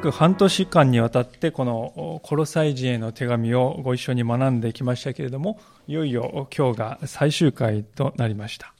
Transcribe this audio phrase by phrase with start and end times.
[0.00, 8.72] 約半年間にわたってこのコロサイ人への手紙をご一緒に学んできましたけれどもいよいよ今日が最終回となりました。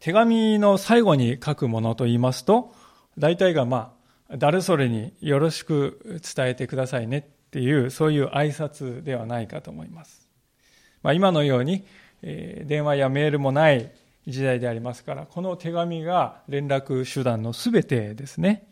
[0.00, 2.74] 手紙の最後に書くものと言いますと
[3.18, 3.92] 大体がま
[4.30, 10.30] あ誰それによろしく伝えてくださいねっていうそういう挨拶ではないかと思います、
[11.02, 11.84] まあ、今のように、
[12.22, 13.92] え電話やメールもない
[14.26, 18.66] 時代でありますからこの手紙が連絡手段のすべてですね。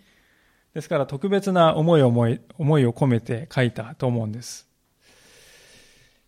[0.74, 4.68] ですから特別な思いを思い思いを込めて書いたと思うんです。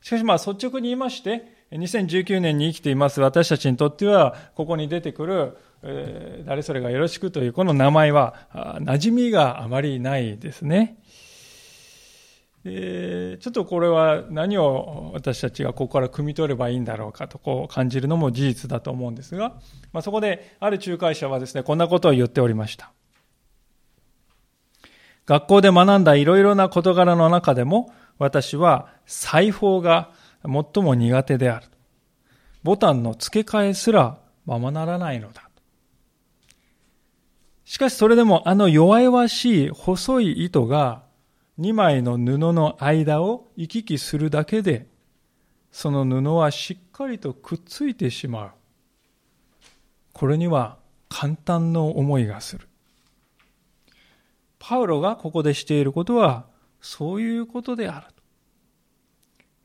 [0.03, 10.99] しかしまあ率直に言いまして、2019年に生きています私たちにとっては、ここに出てくる、えー、誰それがよろしくというこの名前は、馴染みがあまりないですね。
[12.67, 19.55] えー、ちょっとこれは何を私たちがここから汲み取ればいいんだろうかとこう感じるのも事実だと思うんですが、
[19.93, 22.93] まあ、そこである仲介者はですね、こんなことを言っておりました。
[25.27, 30.11] 学校で学んだいろいろな事柄の中でも、私は裁縫が
[30.43, 31.67] 最も苦手である。
[32.63, 35.49] ボタンの付け替えすらままならないのだ。
[37.65, 41.03] しかしそれでもあの弱々しい細い糸が
[41.59, 44.87] 2枚の布の間を行き来するだけで、
[45.73, 48.51] その布はしっかりとくっついてしまう。
[50.13, 52.69] これには簡単の思いがする。
[54.67, 56.47] パウロがここでしていることは、
[56.81, 58.07] そういうことである。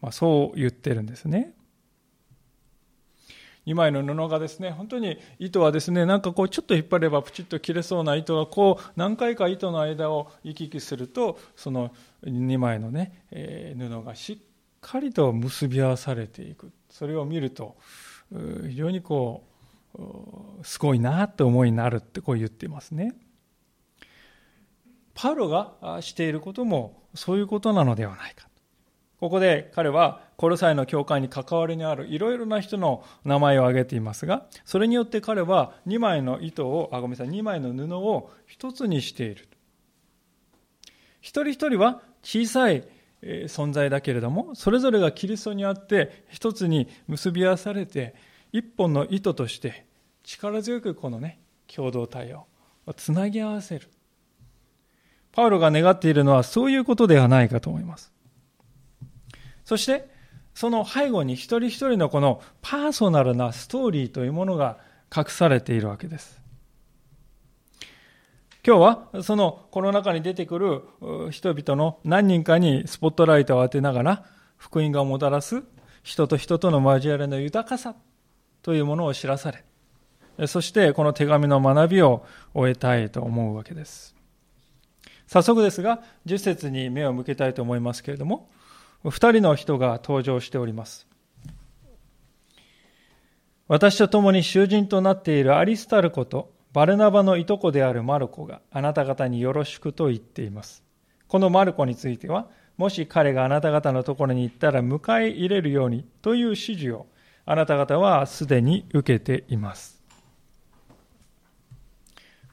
[0.02, 1.54] まあ、そう言ってるんですね。
[3.66, 11.94] 2枚の布がですね、本当に糸はですね、なんかこうちょっと引っ張ればプチッと切れそうな糸がこう何回か糸の間を行き来すると、その
[12.26, 14.38] 2枚のね、えー、布がしっ
[14.82, 16.74] かりと結び合わされていく。
[16.90, 17.78] それを見ると、
[18.68, 19.46] 非常にこ
[19.98, 20.02] う、
[20.64, 23.16] すごいなって思いになるってこう言っていますね。
[25.22, 28.48] パウロがしていることもそういうことなのではないか。
[29.20, 39.50] ここで彼はコロサイの教会に関わりのあるいろいろな人の名前を挙げていますが、それによって彼は2枚の糸を、あ、ごめんなさい、2枚の布を一つにしている。
[41.20, 42.88] 一人一人は小さい
[43.22, 48.16] 存在だけれども、それぞれがキリストにあって一つに結び合わされて、
[48.54, 49.86] 一本の糸として
[50.24, 52.46] 力強くこのね、共同体を
[52.96, 53.90] つなぎ合わせる。
[55.40, 58.12] パウロが願っているのはそういうことではないかと思います。
[59.64, 60.10] そして、
[60.54, 64.80] その背後に一人一人のこのパーソナルなストーリーというものが
[65.16, 66.42] 隠されているわけです。
[68.68, 68.80] 今日
[69.14, 70.82] はそのこの中に出てくる
[71.32, 74.26] 人々の何人かにスポットライトを当てながら
[74.58, 75.64] 福音がもたらす
[76.04, 77.96] 人と人との交わりの豊かさ
[78.62, 79.54] というものを知らさ
[80.38, 84.19] れ、そしてこの手紙の学びを終えたいと思うわけです。
[85.30, 88.50] 早速ですが、10節に目を向けたいと思いますけれども、
[89.04, 91.08] 2人の人が登場しております。
[93.68, 100.84] 私と共に囚人となっているアリスタルコとバルナバのいとこであるマルコがあなた方によろしくと言っています。
[101.28, 107.06] このマルコについては、もし彼があなた方のところに行ったら迎え入れるようにという指示を
[107.46, 109.99] あなた方はすでに受けています。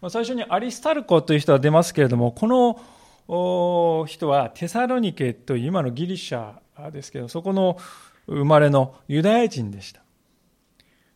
[0.00, 6.54] まあ最初にアリスタルコという人は出ますけれども、この人はテサロニケという今のギリシャ
[6.92, 7.78] ですけど、そこの
[8.26, 10.02] 生まれのユダヤ人でした。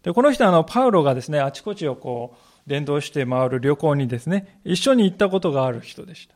[0.03, 6.35] でこの人はあのパウロがですね、あちこちをこう伝道して回る旅行にですね、一緒に行ったことがある人でした。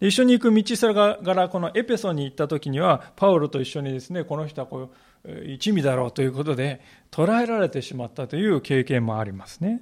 [0.00, 4.90] 一緒に行く道すがらこのエペソに行った時には、パウロと一緒にですね、この人はこ
[5.24, 9.80] う一味だろうということで捕らえられてしまったという経験もありますね。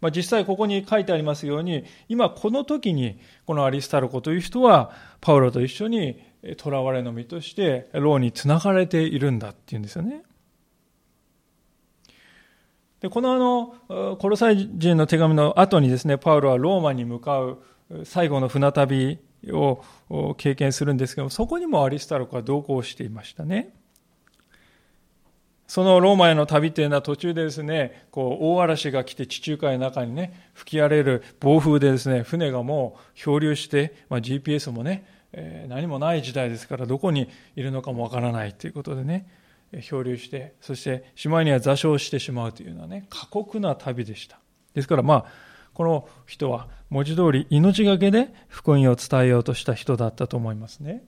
[0.00, 6.22] まあ、実際ここに書いてありますように、今この時にこのアリスタルコという人は、パウロと一緒に
[6.58, 10.22] 囚われの身として牢につながれているんだっていうんですよね。
[13.00, 17.58] でこのあの、コロサイ人の手紙の後にですね、パウロはローマに向かう
[18.04, 19.18] 最後の船旅
[19.50, 19.82] を
[20.38, 23.75] 経験するんですけども、そこにもアリスタルコは同行していましたね。
[25.66, 39.28] そのローマへの旅っていうのは途中でですね、こう大嵐が来て地中海の中にね、吹き荒れる暴風でですね、船がもう漂流して、まあ、GPS もね、えー、何もない時代ですからどこにいるのかもわからないということでね、
[39.82, 44.38] 漂流して、そしてしまいには座礁してしまうというのはね、過酷な旅でした。
[44.74, 45.24] ですからまあ、
[45.74, 51.04] この人は文字通り命がけで福音を伝えようとした人だったと思いますね。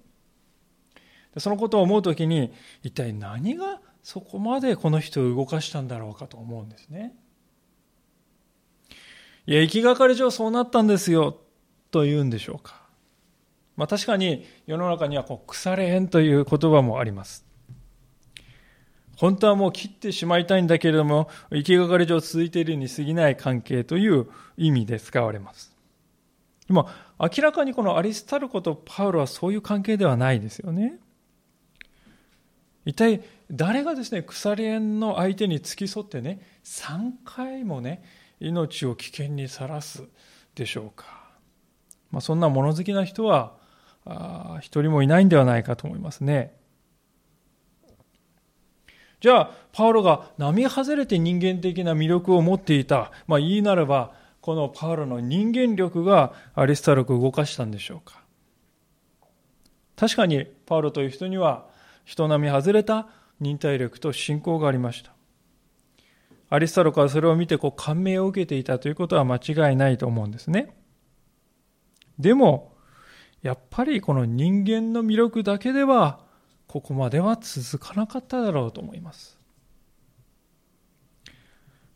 [1.39, 2.53] そのことを思うときに、
[2.83, 7.15] 一体何がそこまでこの人を動かしたんだろうかと思うんですね。
[9.47, 11.39] いや、行きがかり上そうなったんですよ、
[11.91, 12.83] と言うんでしょうか。
[13.77, 17.47] まあ確かに世の中にはこう腐れ縁という言葉もあります。
[19.17, 25.75] 本当はもう切ってしまいたいんだけれども、行きがかり上続いているに過ぎない関係という意味で使われます。
[26.69, 30.99] でも、明らかにこのアリスタルコとパウロはそういう関係ではないですよね。
[32.85, 38.03] 一体誰がですね、鎖縁の相手に付き添ってね、3回もね、
[38.41, 40.05] 命を危険にさらす
[40.55, 41.29] でしょうか。
[42.11, 43.57] まあ、そんな物好きな人は、
[44.61, 46.57] 一人もいないんではないかと思いますね。
[49.21, 58.23] じゃあ、パウロが並外れて人間的な魅力を持っていた、まあ、言いならば、このパウロの人間力がアリスタルクを動かしたんでしょうか。
[59.97, 61.67] 確かに、パウロという人には、
[62.09, 63.07] 人並み外れた
[63.39, 65.13] 忍耐力と信仰がありました。
[66.49, 70.75] アリスタルクはそれを見てこう感銘を受けていたということは間違いないと思うんですね。
[72.19, 72.73] でも、
[73.43, 76.21] やっぱりこの人間の魅力だけでは、
[76.67, 79.39] ここまでは続かなかっただろうと思います。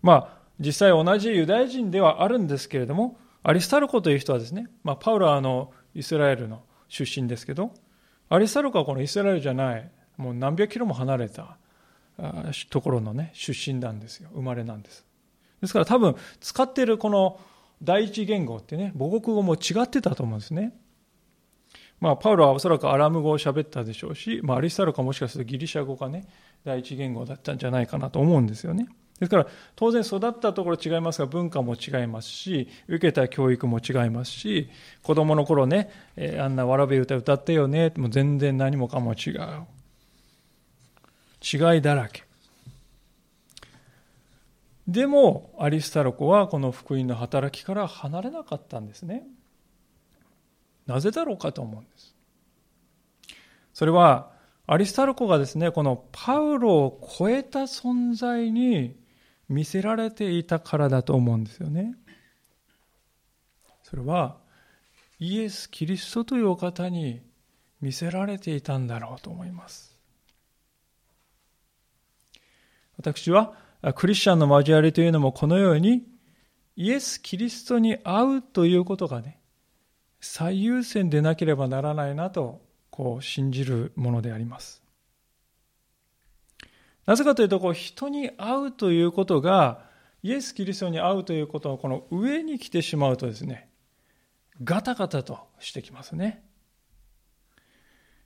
[0.03, 7.73] まあ、実際同じユダヤ人ではあるんですけれども、アリスタルコという人はですね、まあ、パウロはあのイスラエルの出身ですけど、
[8.29, 11.57] アリスタルコはこのイスラエルじゃない、もう何百キロも離れた
[12.71, 14.31] ところのね、出身なんですよ。
[14.35, 15.05] 生まれなんです。
[15.61, 17.41] ですから多分使っているこの
[17.83, 20.73] 第一言語ってね、母国語も違ってたと思うんですね。
[22.01, 26.27] まあ、パウロはおそらくアラム語を喋ったでしょうし、まあ、アリスタルカもしかするとギリシャ語がね、
[26.65, 28.89] 第一言語だったんじゃないかなと思うんですよね。
[29.21, 34.69] ですから、当然育ったところ違いますが、文化も違いますし、受けた教育も違いますし、
[35.05, 39.39] 子供の頃ね、え、あんなわらべ歌歌ってよね、もう全然何もかも違う。
[41.43, 42.25] 違いだらけ。
[44.87, 49.27] でも、アリスタルコはこの福音の働きから離れなかったんですね。
[50.87, 52.15] なぜだろうかと思うんです。
[53.73, 54.33] それは、
[54.67, 58.97] アリスタルコがですね、このパウロを超えた存在に
[59.49, 61.97] 見せられていたからだと思うんですよね。
[63.83, 64.39] それは、
[65.19, 67.23] イエス・キリストというお方に
[67.81, 69.92] 見せられていたんだろうと思います。
[73.03, 73.55] 私は、
[73.97, 76.07] クリスチャンの交わりというのもこのように、
[76.77, 79.43] イエス・キリストに会うということがね、
[80.21, 84.83] 最優先でなければならないなとこう信じるものであります。
[87.07, 89.91] なぜかというとこう人に会うということが
[90.23, 93.69] イエス・キリストに会うということのこの上に来てしまうとですね
[94.63, 96.45] ガタガタとしてきますね。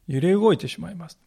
[0.06, 1.18] 揺れ動いてしまいます。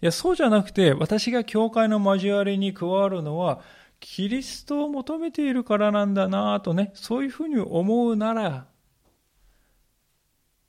[0.00, 3.60] いや、そうじゃなくて、私が教会の交わりに加わるのは、
[4.00, 8.66] キリストを求めているからなんだなとね、そういうふうに思うなら、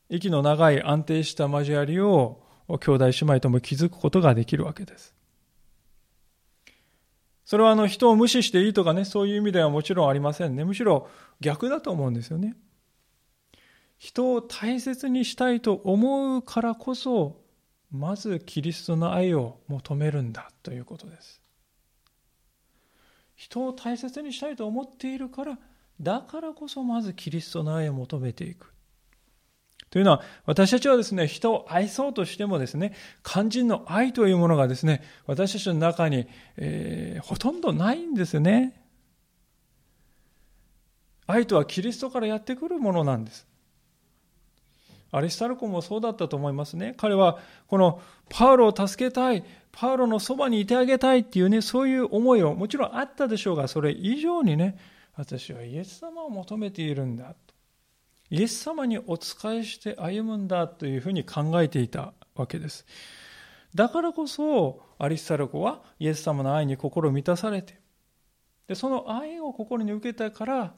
[0.09, 5.13] 息の長い安定した交わりを兄弟姉妹とも築くことができるわけです。
[7.45, 10.65] それはあの人を無視していいとかね、そういう意味ではもちろんありませんね。
[10.65, 11.07] むしろ
[11.39, 12.55] 逆だと思うんですよね。
[13.98, 17.41] 人を大切にしたいと思うからこそ、
[17.91, 21.41] まずキリストの愛を求めるんだということです。
[23.36, 25.58] 人を大切にしたいと思っているから、
[26.00, 28.74] だからこそまずキリストの愛を求めていく。
[29.89, 32.93] というのは、私たちはですね、人を愛そうとしてもですね、
[33.24, 36.27] 肝心の愛というものがですね、私たちの中に、
[36.58, 38.86] えー、ほとんどないんですね。
[41.25, 43.49] 愛とはキリストからやってくるものなんです。
[45.12, 46.94] アリスタルコもそうだったと思いますね。
[46.98, 54.78] 彼は、このパウロを助けたい、パウロのそばにいてあげたいっていうね、そういう思いをもちろんあったでしょうが、それ以上にね、
[55.16, 57.54] 私はイエス様を求めているんだと。
[58.30, 62.86] イエス様にお仕えして歩むんだというふうに考えていたわけです。
[63.74, 67.80] だからこそ、アリスタルコはイエス様の愛に心満たされて、
[68.68, 70.74] でその愛を心に受けたから、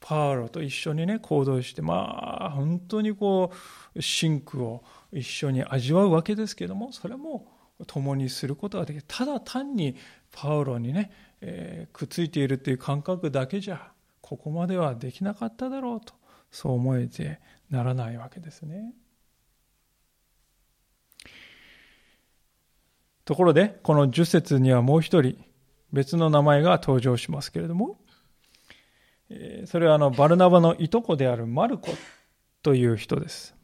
[0.00, 3.52] パウロと一緒にね、行動して、まあ、本当にこ
[3.94, 7.46] う、真苦を一緒に味わうわけですけども、それも
[7.86, 9.04] 共にすることができる。
[9.08, 9.96] ただ単に
[10.30, 16.14] パウロにね、えー、くっついているという感覚だけじゃ、ここまではできなかっただろうと。
[16.50, 17.40] そう思えて
[17.70, 18.94] ならないわけですね。
[23.24, 25.36] ところで、この10節にはもう一人
[25.92, 28.00] 別の名前が登場しますけれども、
[29.66, 31.90] それはあのバルナバのいとこであるマルコ
[32.62, 33.54] という人です。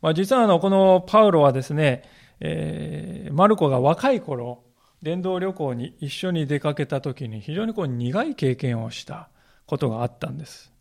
[0.00, 2.02] まあ、実はあのこのパウロはですね、
[2.40, 4.62] えー、マルコが若い頃、
[5.02, 9.28] 伝道旅行に一緒に出かけた時に非常にこう苦い経験をした
[9.66, 10.72] ことがあったんです。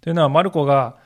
[0.00, 0.96] というのは、マルコが、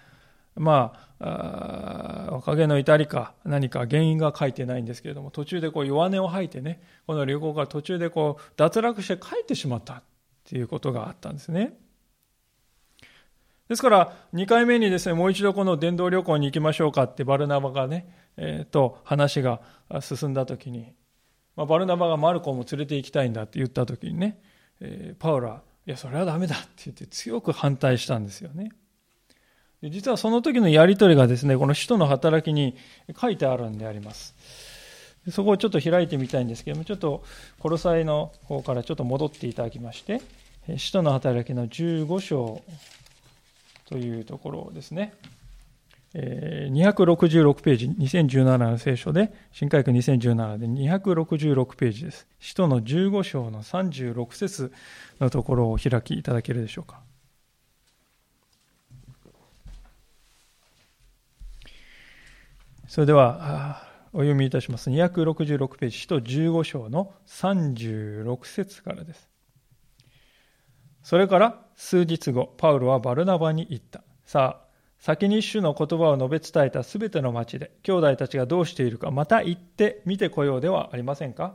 [0.55, 10.03] まあ、あ若気の至りか何か原因が書いてないんですけれども、途中でこう弱音を吐いてね、この旅行が途中でこう脱落して帰ってしまった
[10.49, 11.75] っていうことがあったんですね。
[13.69, 19.61] ですから、2回目にですね、もう一度この伝道旅行に行きましょうかってバルナバがね、えー、と話が
[20.01, 20.95] 進んだ時に、
[21.55, 24.41] まあ、バルナバがマルコも連れて行きたいんだって言った時にね、
[24.81, 28.71] えー、パウラ、いや、それはダメだって言って強く反対したんですよね。
[29.83, 32.75] で実はその時のやりとりがですね、この使徒の働きに
[33.21, 34.35] 書いてあるんであります。
[35.31, 37.25] そこをちょっと開いてみたいんですけども、ちょっと
[37.59, 40.21] コロサイの方からちょっと戻っていただきまして、
[40.77, 42.63] 使徒の働きの15章
[43.87, 45.15] というところですね。
[46.15, 52.27] 266ページ、2017の聖書で、新海区2017で266ページです。
[52.41, 54.73] 使徒の15章の36節
[55.21, 57.01] のところを開きいただけるでしょうか。
[62.89, 63.88] それでは、
[64.19, 64.91] お読みいたします。
[64.91, 69.31] 266ページ、使徒15章の36節からです。
[71.05, 74.03] それから数日後、パウロはバルナバに言った。
[74.25, 81.55] さあ、先に主の言葉を述べ伝えたすべての町で、兄弟たちがどうしているか、また行って見てこようではありませんか？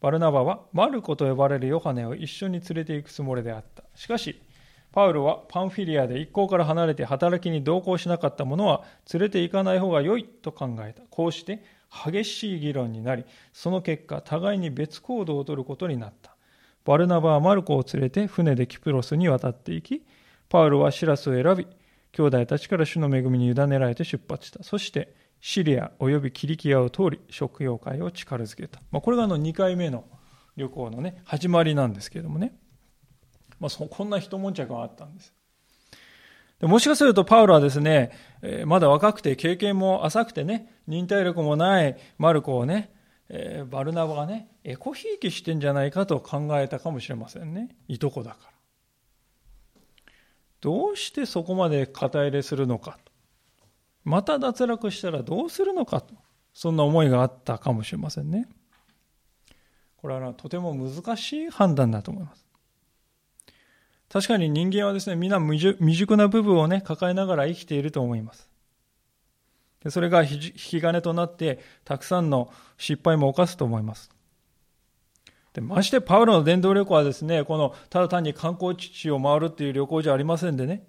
[0.00, 3.82] バルナバはマルコと呼ばれるヨハネを一緒に連れて行くつもりであった。
[3.96, 4.40] しかし、
[4.92, 11.02] パウロはパンフィリアで一行から離れて働きに同行しなかった者は連れて行かない方が良いと考えた。
[11.10, 16.36] こうして激しい議論になり、その結果、互いに別行動をとることになった。
[16.84, 20.04] バルナバはマルコを連れて船でキプロスに渡っていき、
[20.48, 21.66] パウロはシラスを選び、
[22.12, 24.62] 兄弟たちから主の恵みに委ねられて出発した。
[24.62, 28.80] そして、シリア及びキリキアを通り、食用会を力づけた。
[28.90, 30.04] まあ、これがあの2回目の
[30.56, 32.54] 旅行のね、始まりなんですけれどもね。
[33.58, 35.34] まあ、そこんな一悶着があったんです。
[36.60, 38.10] でもしかするとパウロはですね、
[38.42, 42.92] えー、まだ若くて経験も浅くてね、忍耐力もないマルコをね、
[43.28, 47.76] えー、バルナバがね、エコひいきしてんじゃないかと考えたかもしれませんね。
[47.86, 48.50] いとこだから。
[50.60, 53.12] どうしてそこまで肩入れするのかと。
[54.04, 56.14] また脱落したらどうするのかと。
[56.52, 58.48] そんな思いがあったかもしれませんね。
[59.96, 62.44] これはとても難しい判断だと思います。
[64.08, 68.49] 確かに人間はですね、皆未熟な部分をね、抱えながら生きていると思います。
[69.82, 74.10] でそれが引き金となって、たくさんの失敗も犯すと思います。
[75.52, 80.86] でましてパウロの伝道旅行はですね、このただ単に観光地を回るっていう旅行じゃありませんでね、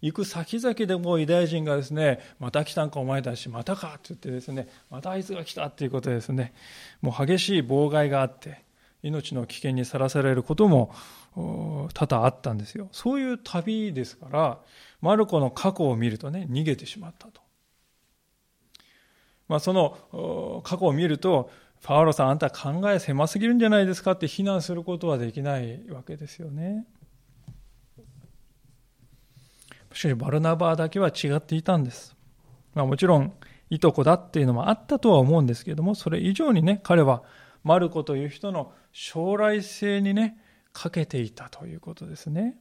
[0.00, 6.52] 行く先々でもユダヤ人がですね、また来たんかお前たち、またかって言ってですね、またあいつが来たっていうことでですね、
[7.00, 8.64] もう激しい妨害があって、
[9.04, 10.92] 命の危険にさらされることも
[11.34, 12.88] 多々あったんですよ。
[12.90, 14.58] そういう旅ですから、
[15.00, 17.41] マルコの過去を見るとね、逃げてしまったと。
[19.52, 21.50] まあ、その過去を見ると、
[21.82, 26.86] パウロさん、あんた考え狭すぎるんじゃないですかって非難することはできないわけですよね。
[29.92, 32.16] しかし、バルナバーだけは違っていたんです。
[32.72, 33.34] まあ、もちろん、
[33.68, 37.22] いとこだっていうのもあったとは思うんですけれども、それ以上にね、彼は
[37.62, 40.38] マルコという人の将来性にね、
[40.72, 42.56] かけていたということですね。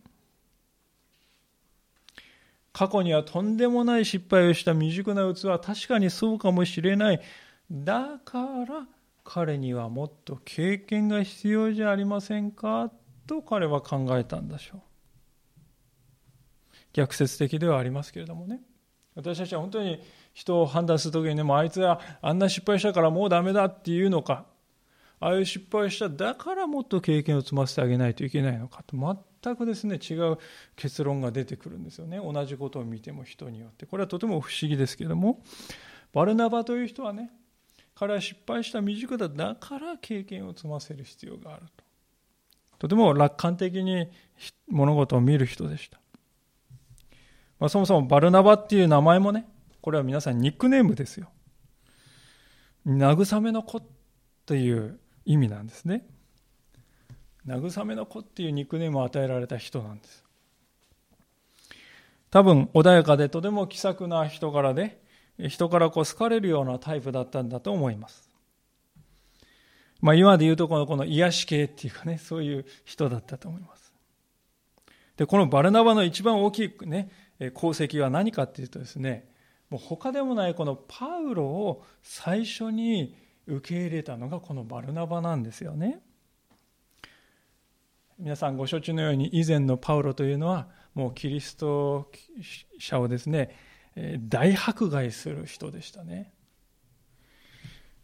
[2.74, 7.22] 過去にはとんでもない失敗をした未熟な器は確かにそうかもしれない。
[7.70, 8.88] だから
[9.24, 12.92] 彼にはもっと経験が必要じゃありませんか？
[13.28, 14.82] と彼は考えたんでしょう。
[16.94, 18.62] 逆説的ではありますけれどもね。
[19.16, 20.02] 私たちは本当に
[20.34, 24.46] 人を判断するときに、ね、もあいつはあんな失敗したからもうダメだっていうのか、
[25.20, 28.96] ああいう失敗しただからもっと経験を積ませてあげないといけないのかと
[29.44, 30.38] 全くですね違う
[30.76, 32.18] 結論が出てくるんですよね。
[32.18, 33.86] 同じことを見ても人によって。
[33.86, 35.44] これはとても不思議ですけども。
[36.14, 37.32] バルナバという人はね
[37.96, 41.84] 彼は失敗した未熟だだから経験を積ませる必要があると。
[42.80, 44.08] とても楽観的に
[44.68, 46.00] 物事を見る人でした、
[47.60, 49.46] まあ、そもそもバルナバっていう名前もね
[49.82, 51.30] これは皆さんニックネームですよ。
[52.86, 53.82] 慰めの子
[54.46, 56.06] という意味なんですね。
[57.46, 60.24] 慰めの子っていうニックネームを与えられた人なんです。
[62.30, 65.02] 多分穏やかでとても気さくな人柄で
[65.50, 68.30] 人からこう好かれるようなタイプだったんだと思います。
[70.00, 73.94] まあ今で言うとこのこの癒し系っていうかねそういう人だったと思います。
[75.18, 77.12] でこのバルナバの一番大きいね
[77.56, 79.30] 功績は何かっていうとですね
[79.70, 83.16] もう他でもないこのパウロを最初に
[83.48, 86.02] 受け入れたのがこのバルナバなんですよね。
[88.22, 92.12] 皆さんご承知のように以前のパウロというのはもうキリスト
[92.78, 93.56] 者をですね
[94.20, 96.32] 大迫害する人でしたね。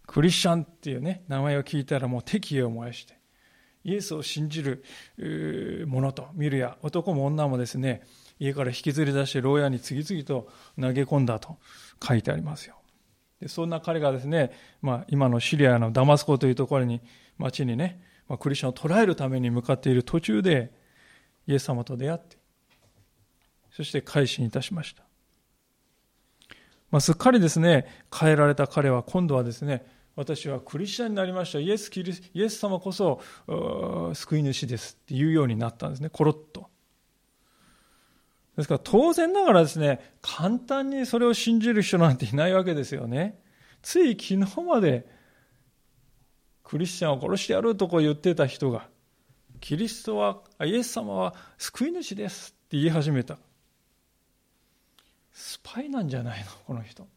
[0.07, 3.19] クリスチャンっていうね名前を聞いたらもう敵意を燃やして
[3.83, 4.83] イエスを信じる
[5.85, 8.01] 者と見るや男も女もですね
[8.39, 10.49] 家から引きずり出して牢屋に次々と
[10.81, 11.57] 投げ込んだと
[12.03, 12.77] 書いてありますよ。
[13.39, 17.01] でそんな彼がですね、まあ、今のシリアのダマスコというところに
[17.37, 20.71] 町にね、まあ、クリスチャンを捕らえるために向かっている途中で
[21.47, 22.37] イエス様と出会って
[23.71, 25.03] そして改心いたしました、
[26.91, 29.85] まあ、すっかりですね変えられた彼は今度はですね
[30.17, 31.59] 私はクリスチャンになりました。
[31.59, 33.21] イエスキリイエス様こそ
[34.15, 36.09] 救い主ですっていうようになったんですね。
[36.09, 36.67] コロッと。
[38.57, 43.39] ですから当然ながらですね、簡単にそれを信じる人なんていないわけですよね。
[43.83, 45.07] つい昨日まで
[46.67, 48.89] クリスチャンを殺してやるとこう言ってた人が、
[49.61, 53.37] キリストは、イエス様は救い主ですって言い始めた。
[55.31, 57.07] スパイなんじゃないの、この人。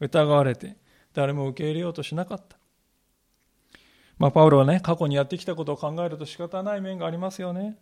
[0.00, 0.78] 疑われて、
[1.12, 2.56] 誰も受け入れようとしなかった。
[4.16, 7.76] まあ、パウロはね、過去にやってきたことを考えると仕方ない面がありますよね。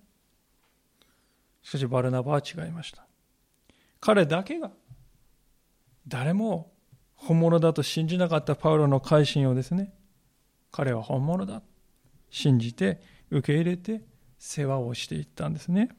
[1.63, 3.07] しかしバルナバは違いました。
[4.01, 4.73] 彼だけが
[6.09, 6.73] 誰も
[7.15, 9.95] 本物だと信じなかったパウロの改心をですね、
[10.75, 11.63] 彼は本物だ。
[12.31, 13.01] 信じて
[13.31, 14.03] 受け入れて
[14.41, 15.91] 世話をしていったんですね。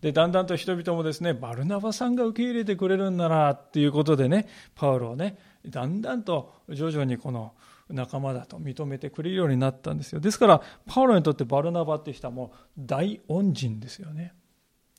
[0.00, 7.54] で、だんだんと人々もですね、バルナバさんが受け入れてくれるんならっていうことでね、パウロをね、だんだんと徐々にこの
[7.88, 10.20] 仲間だと認めてくれるようになったんですよ。
[10.20, 14.34] ですから、パウロにとってバルナバって人はもう大恩人ですよね。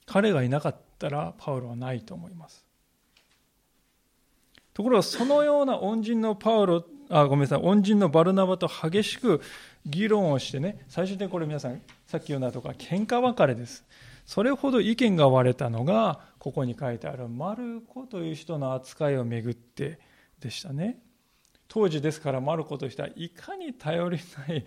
[0.05, 2.65] 彼がいなかったらパウロはないと思います。
[4.73, 9.41] ところが、そのような恩人のパウロ、あ、ごめんなさい、恩人のバルナバと激しく
[9.85, 13.85] 議論をしてね、最終的にこれ皆さん、さっき言うなとか、喧嘩別れです。
[14.25, 19.99] それほど意見が割れたのが、ここに書いてあるマルコという人の扱いをめぐって
[20.39, 20.99] でしたね。
[21.67, 24.65] 当時ですからマルコとしてはいかに頼りない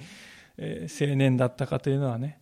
[0.58, 2.40] 青年だったかというのはね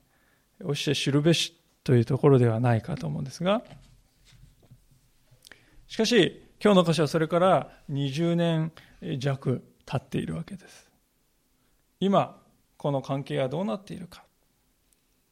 [0.65, 3.63] おしゃ知るべしというところではないかと思うんですが
[5.87, 8.73] しかし今日の箇所はそれから20年
[9.19, 10.90] 弱経っているわけです。
[11.98, 12.38] 今
[12.77, 14.24] この関係はどうなっているか。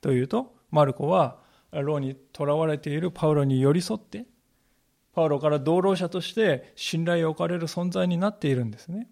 [0.01, 1.38] というとマルコは
[1.73, 4.25] 牢に囚われているパウロに寄り添って
[5.12, 9.11] パウロから同労者として信頼を置かれる存在になっているんですね。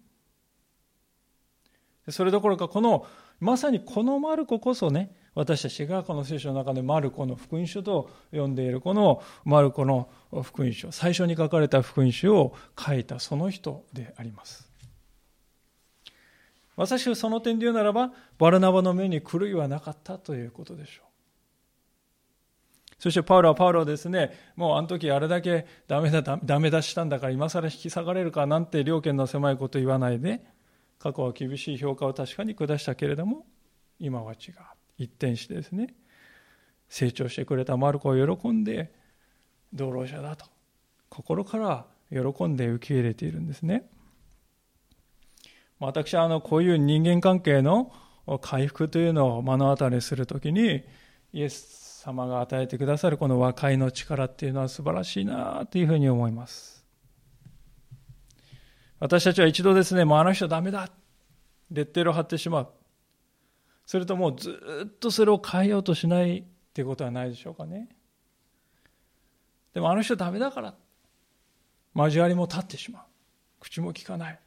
[2.09, 3.05] それどころかこの
[3.39, 10.09] まさにこのマルコこそね私たちがこの聖書の中でマルコの福音書と呼んでいるこのマルコの
[10.43, 14.74] 福音書最初に書かれた福音書を書いたその人であります。
[16.75, 21.05] まさしくその点で言うならばバルナバの目に狂いはなかったということでしょう。
[22.97, 30.45] そしてパウロはパウロはですね、もうあの時あれだけダメだ、ダメ出ししたんだから今更引き下がれるかなんて両権の狭いこと言わないで、
[30.97, 33.45] 過去は厳しい評価を確かに下したけれども
[33.99, 34.55] 今は違う。
[34.97, 35.93] 一転してですね
[36.87, 38.93] 成長してくれたマルコを喜んで
[39.73, 40.45] 同労者だと
[41.09, 43.89] 心から喜んで受け入れているんですね。
[45.79, 47.91] 私はあのこういう人間関係の
[48.41, 50.83] 回復というのを目の当たりするときに
[51.33, 56.75] イエス様が与えてくださるこの和解の力っていうのは素晴らしいなというふうに思います
[58.99, 60.89] 私たちは一度ですね、もうあの人ダメだ。
[61.71, 62.69] レッテルを貼ってしまう。
[63.85, 67.89] それともうずっとそれを変えようとしないっていうことはないでしょうかね。
[69.73, 70.75] でもあの人ダメだから。
[71.95, 73.03] 交わりも立ってしまう。
[73.59, 74.39] 口も聞かない。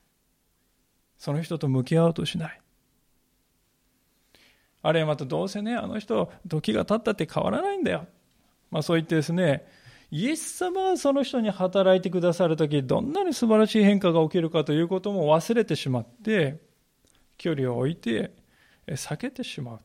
[1.19, 2.61] その人と向き合おうとしない。
[4.81, 8.07] あるいはまたどうせね、あの人、時が経ったって変わらないんだよ。
[8.71, 9.67] まあそう言ってですね、
[10.11, 16.61] イエス様はその人に働いてくださるとき、どんなに素晴らしい変化が起きるかということも忘れてしまって、
[17.37, 18.33] 距離を置いて
[18.87, 19.81] 避けてしまう。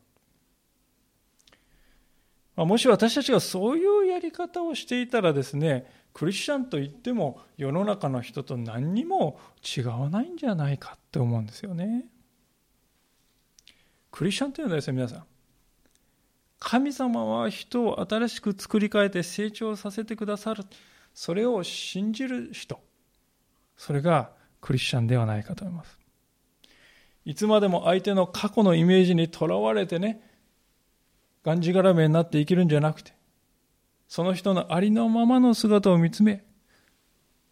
[2.56, 9.40] もし私たちがそういうやり方をしていたらですね、クリスチャンといっても世の中の人と何にも
[9.76, 12.06] 違わないんじゃないかって思うんですよね。
[14.12, 15.24] クリスチャンというのはですね、皆さん、
[16.60, 20.64] 神様は人を新しく作り変えて成長させてくださる。
[21.12, 22.80] それを信じる人。
[23.76, 25.98] それがクリスチャンではないかと思います。
[27.24, 30.33] いつまでも相手の過去のイメージにとらわれてね、
[31.44, 33.12] がんじがらめになって生きるんじゃなくて、
[34.08, 36.44] その人のありのままの姿を見つめ、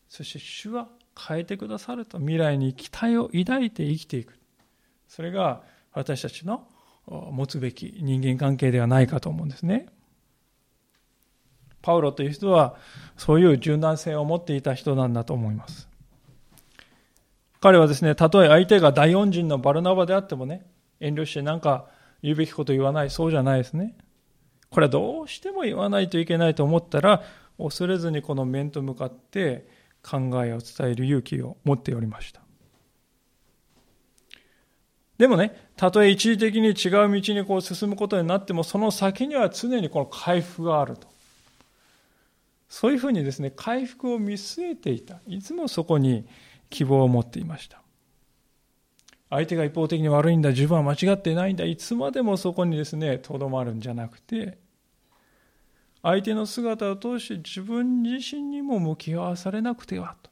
[0.08, 4.38] そして主は変えてくださると未来に期待を抱いて生きていく。
[5.08, 6.66] それが私たちの
[7.06, 9.86] 持つべき人間関係ではないかと思うんですね。
[11.82, 12.76] パウロという人は
[13.16, 15.88] そういう柔軟性を持っていた人なんだと思います。
[17.60, 20.66] 彼はですね、たとえ相手が大恩人のバルナバであってもね、
[21.00, 21.88] 遠慮して何か
[22.22, 23.96] 言うべきこと言わない、そうじゃないですね。
[24.70, 27.22] これはどうしても言わないといけないと思ったら、
[27.58, 29.68] 恐れずにこの面と向かって
[30.02, 32.40] 考えを伝える勇気を持っておりました。
[35.18, 41.06] でもね、たとえ一時的に違う道にこう進むことになっても、その先には常にこの回復があると。
[42.68, 45.20] そういうふうにですね、回復を見据えていた。
[45.26, 46.26] いつもそこに
[46.70, 47.81] 希望を持っていました。
[49.32, 54.58] 相手が一方的に悪いんだ、自分は間違ってないんだ、いつまでもそこにですね、とどまるんじゃなくて、
[56.02, 60.30] 相手の姿を通して自分自身にも向き合わされなくてはと。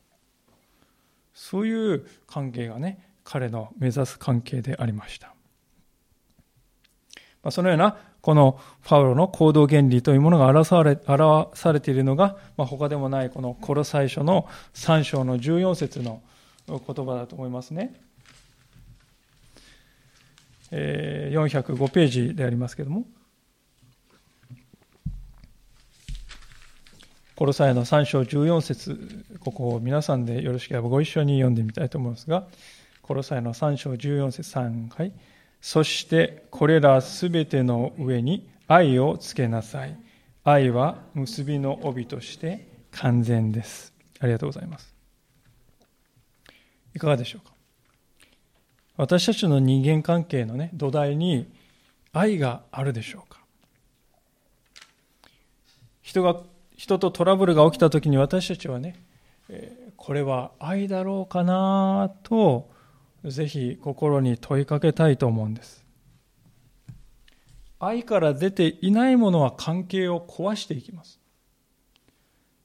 [1.33, 5.33] そういう関係がね、彼の目指す関係でありました。
[7.43, 16.21] まそのようなこのパウロの行動原理というものが表され表されているのが、ま、他でもないこのコロ最初の3章の14節の
[16.69, 18.10] 言葉だと思いますね。
[20.71, 23.05] えー、405ページでありますけれども。
[27.37, 32.47] コロサイの3章14節ここを皆さんでよろしければご一緒に読んでみたいと思いますが、
[33.01, 35.13] コロサイの3章14節3回。
[35.63, 39.99] そしてこれらすべての上に愛をつけなさい。
[40.45, 43.95] 愛は結びの帯として完全です。
[44.21, 44.95] ありがとうございます。
[46.95, 47.50] いかがでしょうか？
[49.01, 51.51] 私たちの人間関係のね、土台に
[52.13, 53.41] 愛があるでしょうか
[56.03, 56.37] 人が、
[56.77, 59.03] 人とトラブルが起きた時に私たちはね、
[59.49, 62.69] えこれは愛だろうかなと
[63.25, 65.83] ぜひ心に問いかけたいと思うんです。
[67.79, 71.19] 愛から出ていないものは関係を壊していきます。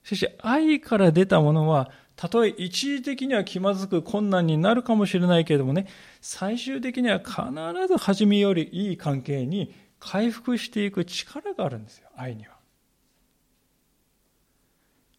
[0.03, 5.87] しかし愛から出たものはたとえ一時的には気まずく困難になるかもしれないけれどもね、
[6.21, 7.33] 最終的には必
[7.87, 12.55] ず初めよりいい関係に回復していく力があるんですよ、愛には。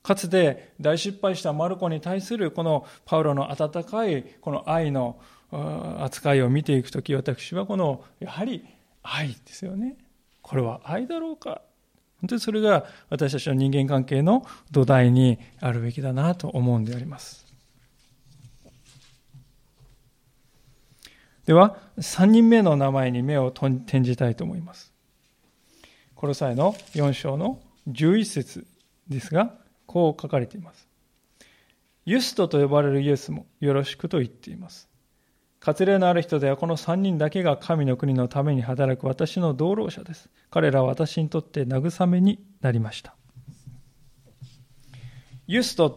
[0.03, 8.65] かつて大失敗したマルコに対するこのパウロの温かいこの愛の扱いを見ていくとき私はこのやはり
[9.03, 9.97] 愛ですよね。
[10.43, 11.61] これは愛だろうか？
[12.21, 17.47] 本当にそれが私たちの人間関係の土台にあるべきだなと思うんであります。
[21.45, 24.93] では、3人目の名前に目を転じたいと思います。
[26.17, 28.67] この際の4章の11節
[29.09, 29.55] ですが、
[29.87, 30.89] こう書かれています。
[32.05, 34.89] ユストと呼ばれるイエスもよろしくと言っています。
[35.61, 40.29] 割礼のある人ではこの3人だけが神の国のために働く私の同労者です。
[40.51, 43.15] 彼らは私にとって慰めになりました。
[45.47, 45.93] ユストっ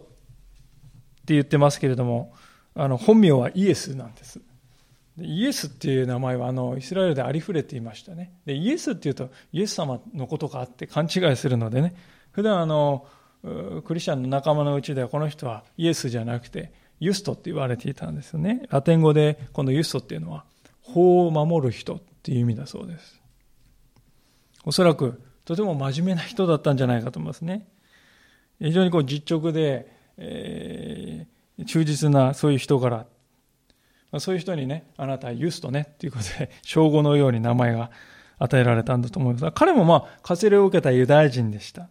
[1.26, 2.34] て言ってますけれども、
[2.76, 4.42] あの本名はイエスなんです。
[5.22, 8.34] イエスっていう名前はあのイスラエルでありふれていましたね。
[8.46, 11.96] でイエスっていうとイエス様のことかって勘違いするのでね、
[12.32, 13.06] 普段あの
[13.86, 18.64] クリスチャンの仲間のうちではこの人はイエスじゃなくてユストって言われていたんですよね。
[18.70, 20.46] ラテン語でこのユストっていうのは
[20.82, 23.22] 法を守る人っていう意味だそうです。
[24.66, 27.68] おそらくとても真面目な人だったんじゃないかと思いますね。
[28.60, 33.06] 非常にこう実直で、えー、忠実なそういう人柄。
[34.18, 37.92] そういう人にね、あなたはユストねっていうことで、称号のように名前が
[38.40, 41.90] 与えられたんだと思います、彼もまあ、活礼を受けたユダヤ人でした。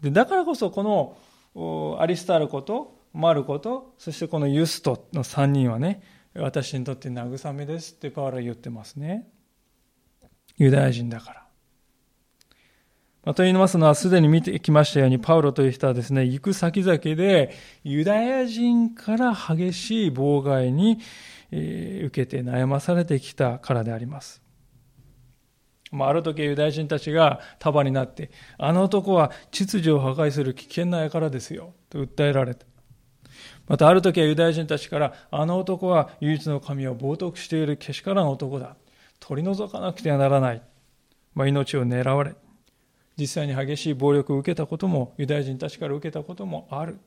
[0.00, 1.16] でだからこそこ
[1.54, 6.02] のアリスタルコとマルコとそしてこのユストの3人はね
[6.34, 9.26] 私にとって慰めですってパウロは言ってますね。
[10.58, 11.46] ユダヤ人だから。
[13.24, 20.98] まと言いますのはすでに見てきましたようにパウロという人はですね行く先々でユダヤ人から激しい妨害に
[21.50, 24.42] 受けて悩まされてきたからであります。
[25.90, 32.75] まあ、ある時ユダヤ人たちが束になって、あの男は秩序を破壊する危険な輩ですよ、と訴えられて。
[33.68, 38.76] またある時はユダヤ人たちから、あの男は唯一の神を冒涜しているけしからん男だ。
[39.18, 40.62] 取り除かなくてはならない。
[41.34, 42.34] まあ、命を狙われ、
[43.18, 46.98] 実際に激しい暴力を受けたことも、ユダヤ人たちから受けたこともある。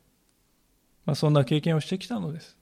[1.05, 2.57] まあ、そんな経験をしてきたのです。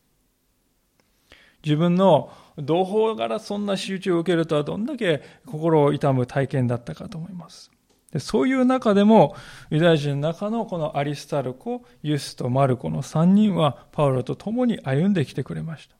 [1.63, 7.71] 自分の同胞からそんな仕打ちを受けるとはどんだけ心を痛む体験だったかと思います。
[8.11, 9.35] でそういう中でも、
[9.69, 15.95] ユダヤ人の中のこのアリスタルコ、ユスとマルコの3人はパウロと共に歩んできてくれました。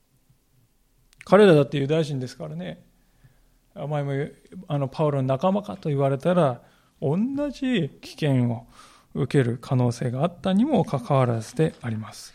[1.26, 2.86] 彼らだってユダヤ人ですからね、
[3.76, 4.14] お前も
[4.68, 6.62] あのパウロの仲間かと言われたら
[7.02, 7.18] 同
[7.52, 8.68] じ危険を
[9.14, 12.34] 受ける可能性があったにもかかわらずであります。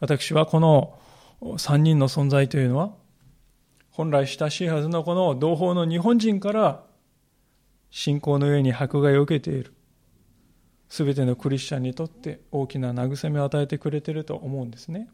[0.00, 0.98] 私はこの
[1.40, 2.94] 3人の存在というのは
[3.92, 6.82] 本来親しいはずのこの同胞の日本人から
[7.90, 9.74] 信仰の上に迫害を受けている
[10.88, 15.08] 全てのクリスチャンにとって大きな慰めを与えてくれていると思うんですね。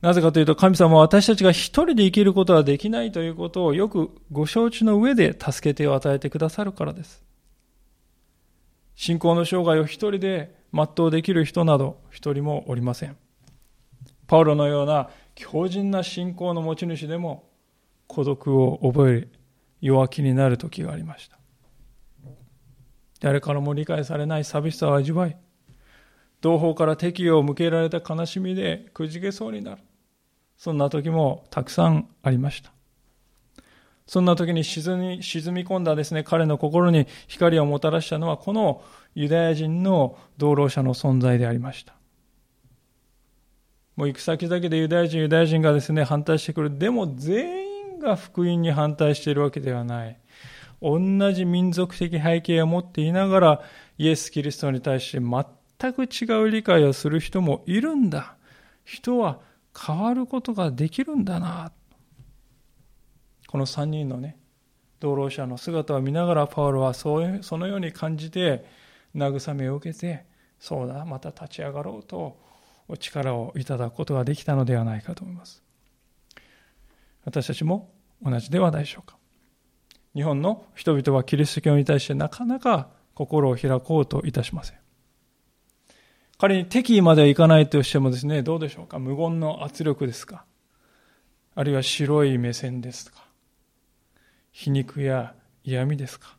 [0.00, 7.22] なぜかというと神様は私たちが一人で生きることはできないということをよくご承知の上で助けてを与えてくださるからです。
[8.96, 13.16] 信仰の生涯を一人で全うできる人など一人もおりません。
[14.26, 17.48] パウロのような強靭な信仰の持ち主でも
[18.06, 19.28] 孤独を覚え
[19.80, 21.38] 弱気になる時がありました。
[23.20, 25.36] 誰からも理解されない寂しさを味わい、
[26.40, 29.82] 同胞から敵意を向けられた悲しみでくじけそうになる。
[30.56, 32.72] そんな時もたくさんありました。
[34.06, 38.82] そんな時に沈み沈み込んだですね、彼の心に光をもたらしたのは、この
[39.14, 41.94] ユダヤ人の道路者の存在でありました。
[44.02, 46.76] もう行く先々でユダヤ人、ユダヤ人がですね、反対してくる。
[46.76, 50.18] でも全員が福音に反対しているわけではない。
[50.80, 50.98] 同
[51.32, 53.62] じ民族的背景を持っていながら、
[53.98, 58.34] イエス・キリストに対して全く違う理解をする人もいるんだ。
[58.84, 59.38] 人は
[59.72, 61.70] 変わることができるんだな。
[63.46, 64.36] この3人のね、
[64.98, 68.64] 道路者の姿を見ながらパウロはそうそのように感じて
[69.14, 70.26] 慰めを受けて
[70.58, 72.50] そうだまた立ち上がろうと
[72.88, 75.62] お力をいただくことができたのではないかと思います。
[77.24, 77.92] 私たちも
[78.22, 79.16] 同じではないでしょうか。
[80.14, 84.78] 日本の人々はキリスト教に対してなかなか心を開こうといたしません。
[86.38, 88.98] 仮に敵意まではいかないとしてもですねどうでしょうか。
[88.98, 90.44] 無言の圧力ですか。
[91.54, 93.24] あるいは白い目線ですか。
[94.50, 96.36] 皮肉や嫌味ですか。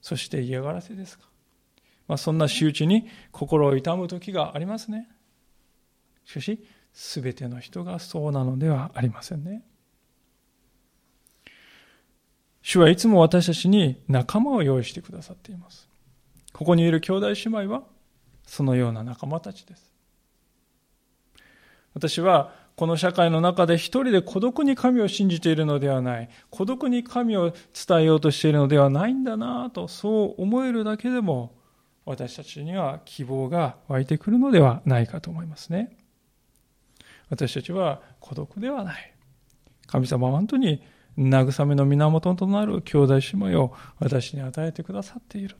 [0.00, 1.24] そして嫌がらせですか、
[2.06, 5.08] まあ、そんな仕打ちに心を痛む時がありますね。
[6.24, 9.62] しかし全ての人がそうなのではありませんね。
[12.62, 15.88] 主はいつも私たちに仲間を用意してくださっています。
[16.52, 17.82] ここにいる兄弟姉妹は
[18.46, 19.92] そのような仲間たちです。
[21.94, 31.54] 私はこの社会の中で一人で孤独に神を信じているのではない、孤独に神を伝えようとしているのではないんだなと、そう思えるだけでも、
[32.04, 35.96] 私たちには希望が湧いてくるのではないかと思いますね。
[37.30, 39.14] 私たちは孤独ではない。
[39.86, 40.82] 神様は本当に
[41.18, 45.56] 慰めの源となる兄弟姉妹を私に与えてくださっている。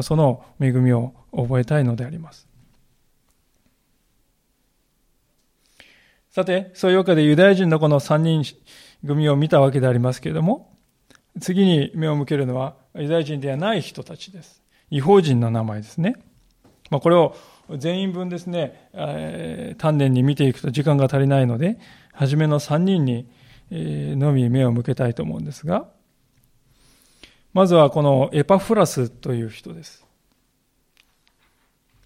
[0.00, 2.48] その恵みを覚えたいのであります。
[6.30, 8.42] さて、そういうわけでユダヤ人のこの3人
[9.06, 10.74] 組を見たわけでありますけれども、
[11.40, 14.62] 次に目を向けるのはユダヤ人ではない人たちです。
[14.90, 16.16] 違法人の名前ですね。
[16.90, 17.36] まあ、これを
[17.70, 21.78] 全員分ですね、えー、丹念に見ていくと時間が足りないので、
[22.12, 23.28] 初めの3人に、
[23.70, 25.86] えー、のみ目を向けたいと思うんですが、
[27.52, 30.06] まずはこのエパフラスという人です。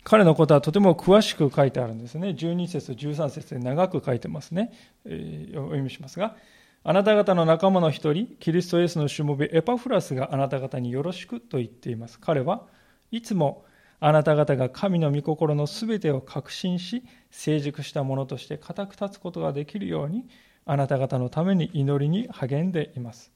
[0.03, 2.29] 彼のことはとても詳しく書いてあるんですね。
[2.29, 4.73] 12節、13節で長く書いてますね。
[5.05, 6.37] えー、お読みしますが、
[6.85, 12.21] あなた方の仲間の一人、キリストイエスのしもべエパフラスがあなた方によろしくと言っています。
[12.21, 12.63] 彼は
[13.11, 13.65] いつも
[13.99, 20.27] あなた方が神の御心のすべてを確信し、成熟したものとして固く立つことができるように、
[20.65, 23.33] あなた方のために祈りに励んでいます。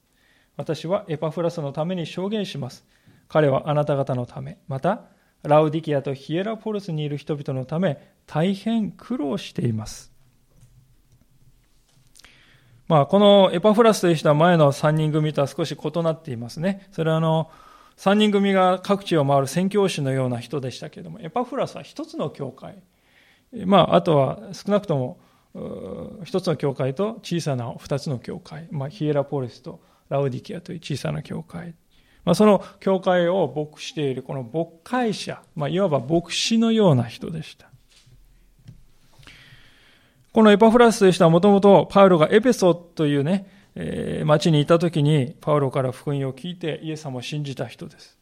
[0.57, 2.85] 私はエパフラスのために証言します。
[3.27, 5.05] 彼はあなた方のため、また、
[5.43, 7.97] ラウディキアとヒエラポルスにいる人々のため
[8.27, 10.11] 大変苦労しています。
[12.87, 16.87] まあ、このエパフラスという人は前の3人組とは少し異なっていますね。
[16.91, 17.49] それはあの、
[18.01, 22.81] 3人組が各地を回る宣教師のような人でしたけれども、エパフラスは一つの教会。
[23.65, 28.67] まあ、あとは少なくとも一つの教会と小さな二つの教会。
[28.71, 31.75] まあ、ヒエラポリスとラウディキアという小さな教会。
[32.25, 37.69] まあ、その教会を牧しているこの牧会者、まあ、いわば牧師のような人でした。
[40.33, 48.17] このエパフラスという人はもともとパウロがエペソというね、えー、町にいた時にパウロから福音を聞いてイエス様を信じた人です。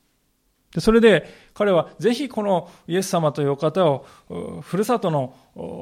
[0.73, 4.05] でそれで彼はぜひこのイエス様という方を
[4.61, 5.33] ふるさとの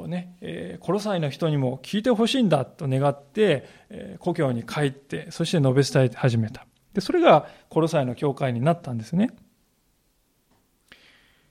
[0.07, 6.65] ね、えー、コロサイの人にも聞いてほしいんだと願って、え、故郷に帰ってそして述べ伝え始めた。
[6.93, 9.29] で、それがコロサイの教会になったんですね。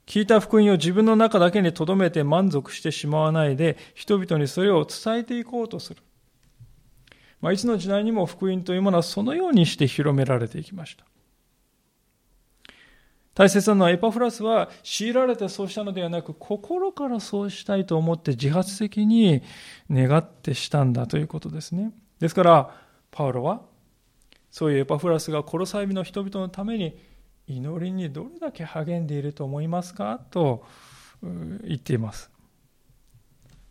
[0.07, 6.03] 聞いた福音を自分の中だけに留めて満足してしまわないで、人々にそれを伝えていこうとする。
[7.41, 11.05] まあ、いつの時代にも福音というものはそのようにして広められていきました。
[13.35, 19.43] 大切なのはエパフラスは強いられてそうしたのではなく心からそうしたいと思って自発的に
[19.91, 21.93] 願ってしたんだということですね。
[22.19, 22.75] ですから
[23.11, 23.61] パウロは
[24.51, 26.99] そういうエパフラスがコロサイビの人々のために
[27.47, 30.65] 祈りにどれだけ励んでいると思いますかと
[31.23, 32.31] 言っています。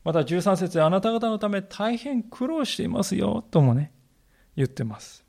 [0.06, 3.92] また13節であなた方のため大変苦労していますよともね、
[4.56, 5.26] 言ってます。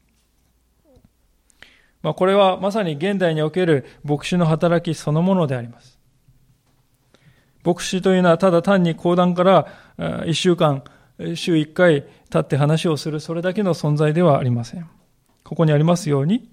[2.03, 5.99] まあ、これはまさに現代における牧師の働きそのものであります。
[7.65, 9.67] 牧師というのはただ単に講談から
[9.99, 10.85] 1週間、
[11.35, 14.89] 週1回立って話をするそれだけの存在ではありません。
[15.43, 16.51] ここにありますように、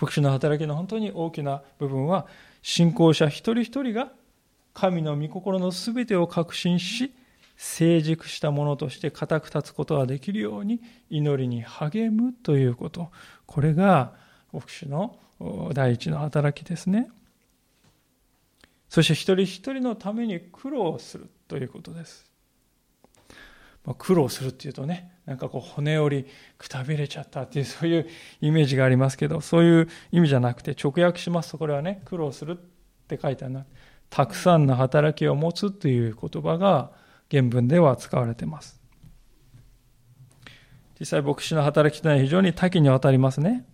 [0.00, 2.26] 牧師の働きの本当に大きな部分は、
[2.62, 4.10] 信仰者一人一人が
[4.72, 7.12] 神の御心の全てを確信し、
[7.56, 13.10] 成熟したものとして固く立つことができるように祈りに励むということ。
[13.46, 14.12] これが
[14.52, 15.18] 牧師の
[15.72, 17.10] 第一の働きですね。
[18.88, 22.30] そして一人一人のために苦労するということです。
[23.84, 26.26] まあ、苦労するっていうとね、なんかこう骨折り
[26.58, 28.06] くたびれちゃったっていうそういう
[28.40, 32.60] イメージがありますけど、そういう意味じゃなくて直訳しますとこれはね、苦労するっ
[33.06, 33.66] て書いてあるな。
[34.10, 36.90] たくさんの働きを持つという言葉が
[37.30, 38.80] 原文では使われています。
[40.98, 43.66] 実際牧師の働きというのは非常に多岐にわたりますね。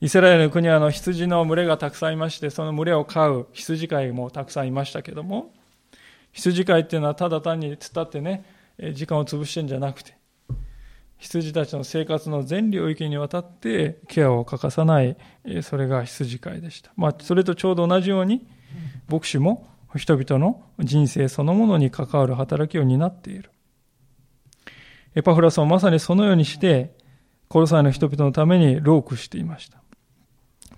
[0.00, 5.54] イスラエルの国はあの羊の群れがたくさんいまして、その群れを飼う羊飼いもたくさんいましたけども、
[6.32, 8.44] 羊飼いっていうのはただ単に伝ってね、
[8.94, 10.16] 時間を潰してんじゃなくて、
[11.18, 15.16] 羊たちの生活の全領域にわたってケアを欠かさない、
[15.62, 16.90] それが羊飼いでした。
[16.96, 18.44] まあ、それとちょうど同じように、
[19.08, 23.50] 牧師も人々の人生そのものに関わる働きを担っている。
[25.14, 26.96] エパフラスはまさにそのようにして、
[27.48, 29.82] コロサイの人々のためにロークしていました。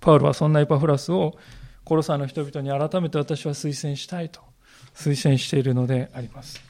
[0.01, 1.37] パウロはそんなエパフラスを
[1.85, 4.41] コロサイの人々に改めて私は推薦したいと
[4.95, 6.61] 推薦しているのであります。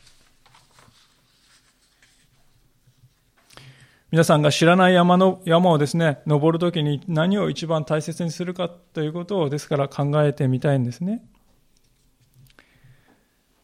[4.10, 11.24] 皆さんが知らない山の山をですね、登るときに何を一番大切にするかということをですから考えてみたいんですね。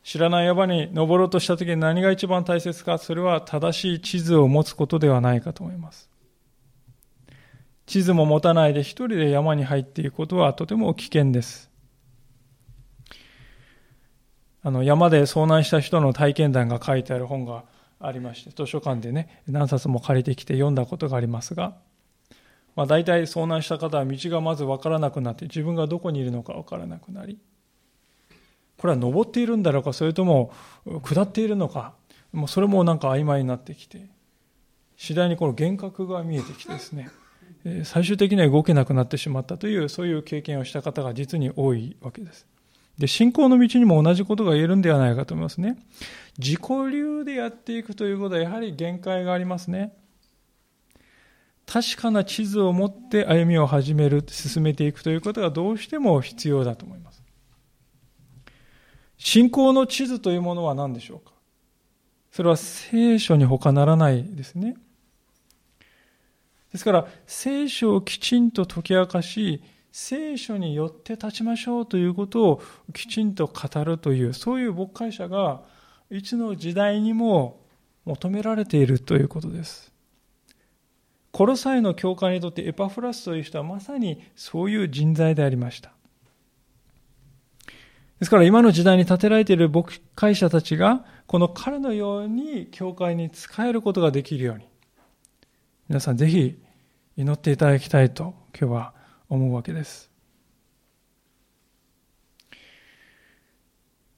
[0.03, 6.09] 知らない山に登ろうとしたときに何が一番大切か、それは正しい地図を持つことではないかと思います。
[7.87, 11.71] 地図も持たないで一人で山に入っていくことはとても危険です。
[14.63, 17.65] あの、山で遭難した人の体験談が書いてある本が
[17.99, 21.77] ありまして、図書館でね、何冊も借りてきて読んだことがありますが、
[22.77, 27.39] まあ、大体遭難した方は道がまず分からなくなって、自分がどこにいるのか分からなくなり、
[28.81, 30.55] これは登っているんだろうか、それとも
[31.03, 31.93] 下っているのか、
[32.33, 34.09] もうそれもなんか曖昧になってきて、
[34.97, 37.11] 次第にこの幻覚が見えてきてですね、
[37.85, 42.47] 最終的には動けなくなってしまったという、そういう経験をした方が実に多いわけです。
[42.97, 45.77] で、信仰の道にも同じことが言えるんではないかと思いますね。
[46.39, 49.93] 自己流でやっていくということはやはり限界がありますね。
[51.67, 57.10] 確かな地図を持って歩みを始める、進めていくということがどうしても必要だと思います。
[59.23, 61.33] 信仰の地図というものは何でしょうか？
[62.33, 64.77] それは聖書に他ならないですね。
[66.73, 72.63] ですから、聖書をきちんと解き明かし、聖書によって立ちましょうということを
[72.95, 75.63] きちんと語るという、そういう牧会者が、
[76.11, 77.61] いつの時代にも
[78.07, 79.93] 求められているということです。
[81.31, 85.93] コロサイの教会にとってエパフラスという人はまさにそういう人材でありました。
[88.21, 94.65] ですから今の時代に建てられている牧会者たちが、この彼のように教会に仕えることができるように、
[95.89, 96.59] 皆さんぜひ
[97.17, 98.95] 祈っていただきたいと今日は
[99.31, 100.11] 思うわけです。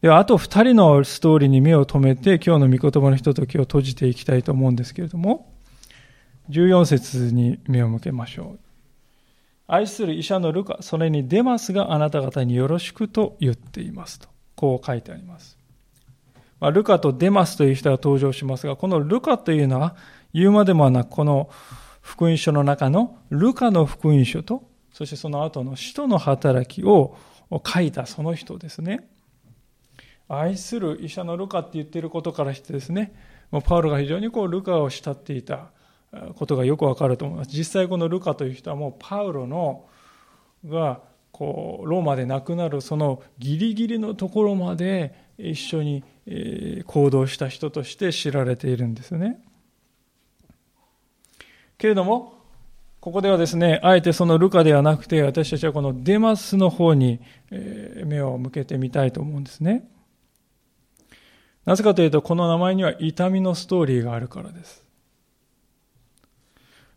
[0.00, 5.54] では、あと二人のストーリーに目を留めて今日の御言葉のひとときを閉じていきたいと思うんですけれども、
[6.50, 8.71] 14節に目を向けましょう。
[9.72, 14.28] 愛する医者のルカ、それにデマスがあなた方によろしくと言っていますと。
[14.54, 15.56] こう書いてあります。
[16.60, 19.96] まあ、ルカとデマスという人が登場しますが、このルカというのは
[20.34, 21.48] 言うまでもなく、この
[22.02, 24.62] 福音書の中のルカの福音書と、
[24.92, 27.16] そしてその後の使徒の働きを
[27.66, 29.08] 書いたその人ですね。
[30.28, 33.14] 愛する医者のルカって言っていることからしてですね、
[33.50, 35.70] もうパウロが非常にこうルカを慕っていた
[36.34, 37.50] ことがよくわかると思います。
[37.56, 39.86] 実際このルカという人はもうパウロの
[40.66, 41.00] が
[41.30, 46.04] こうローマで亡くなるそのギリギリのところまで一緒に
[46.86, 49.42] 行動した人として知られているんですね。
[51.78, 52.34] けれども、
[53.00, 57.20] ここではですね、あえてそのルカではなくて、私たちはこのデマスの方に
[58.04, 59.88] 目を向けてみたいと思うんですね。
[61.64, 64.84] なぜかというと、この名前には痛みのストーリーがあるからです。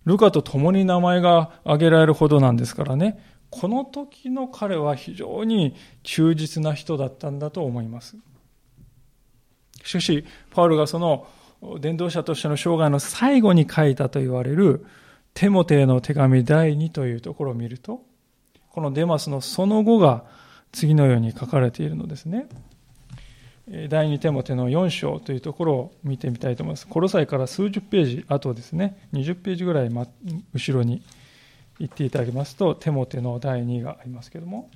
[0.06, 8.18] ルカと共に名前が挙げられるほどなんですからね、この時の彼は非常に忠実な人だったんだと思います。
[9.84, 11.28] しかし、パウルがその
[11.80, 14.86] 伝道者としての生涯の最後に書いたと言われる
[15.34, 18.01] テモテへの手紙第2というところを見ると、
[18.70, 20.26] このデマスのその後が
[20.72, 22.47] 次のように書かれているのですね。
[23.68, 26.88] 第2テモテの4章というところを見てみたいと思います。
[26.88, 30.07] コロサイから数十ページ後ですね、20ページぐらい後
[30.72, 31.01] ろに
[31.80, 34.70] 行っていただきますと、テモテの第2がありますけれども、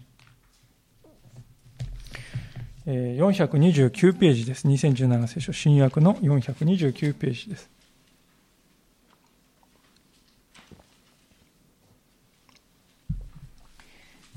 [2.87, 4.67] 429ページです。
[4.67, 7.69] 2017聖書新約の429ページです。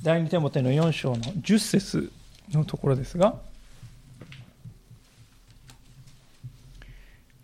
[0.02, 2.12] 第二手モテの4章の10節
[2.50, 3.40] のところですが、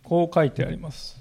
[0.09, 1.21] こう書いてあります。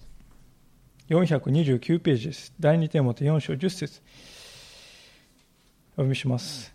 [1.10, 2.54] 429ページです。
[2.58, 4.02] 第二手モテ4章10節
[5.92, 6.74] お読みします。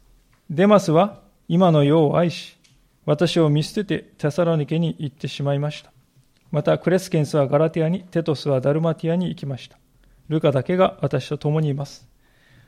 [0.51, 2.59] デマスは今の世を愛し、
[3.07, 5.91] 私を見捨ててテサロニケに行ってしまいました。
[6.51, 9.79] またクレスケンスはガラティアに、テトスはダルマティアに行きました。
[10.29, 12.07] ルカだけが私と共にいます。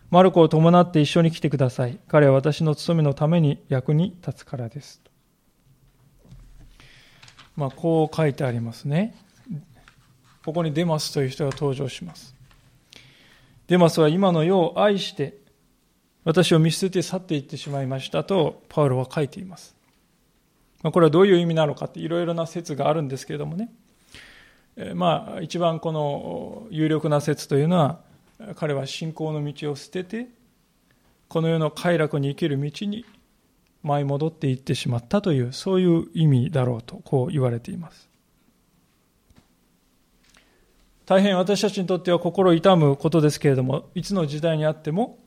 [0.08, 1.98] マルコを伴って一緒に来てください。
[2.08, 5.02] 彼は私の務めのために役に立つからです。
[7.56, 9.14] まあ、こう書いてありますね。
[10.44, 12.34] ここにデマスという人が登場します。
[13.66, 15.38] デマスは今の世を愛して、
[16.24, 19.74] 私を見捨てて去っていってしまいましたと、パウロは書いています。
[20.82, 23.72] これはどういう意味なのかっていろいろな説があるんですけれどもね。
[24.94, 28.00] まあ、一番この有力な説というのは、
[28.56, 30.26] 彼は信仰の道を捨てて、
[31.28, 33.06] この世の快楽に生きる道に
[33.82, 38.13] 舞い戻っていってしまったという、そういう意味だろうと、こう言われています。
[41.06, 45.18] 大変私たちにとっては心痛むことですけれども、いつの時代にあっても、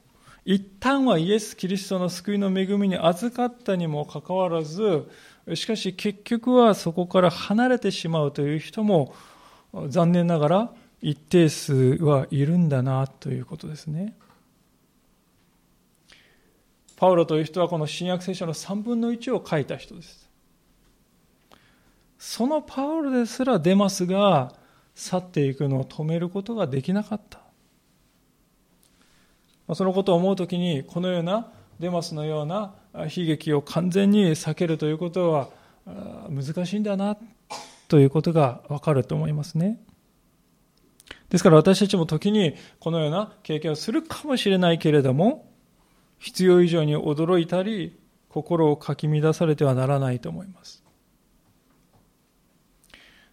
[0.43, 5.07] 一旦はイエス・キリストの救いの恵みに預かったにもかかわらず、
[5.53, 9.13] しかし結局はそこから離れてしまうという人も
[9.87, 10.71] 残念ながら
[11.01, 14.15] 一定数はいるんだなということですね。
[16.95, 20.27] パウロという人はこの新約聖書の3分の1を書いた人です。
[22.17, 24.53] そのパウロですらデマスが
[24.97, 27.39] 去っていくのを止めることができなかった。
[29.75, 35.49] そのことを思うときにこのようなデマスのような悲劇を完全に避けるということは
[36.29, 37.17] 難しいんだな
[37.87, 39.79] ということがわかると思いますね。
[41.29, 45.51] ですから私たちも時にこのような経験をするかもしれないけれども、
[46.17, 50.86] 必要以上に驚いたり、心をかき乱されてはならないと思います。